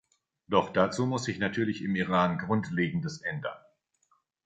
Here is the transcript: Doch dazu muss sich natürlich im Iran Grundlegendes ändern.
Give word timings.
Doch 0.47 0.73
dazu 0.73 1.05
muss 1.05 1.25
sich 1.25 1.37
natürlich 1.37 1.83
im 1.83 1.95
Iran 1.95 2.39
Grundlegendes 2.39 3.21
ändern. 3.21 3.59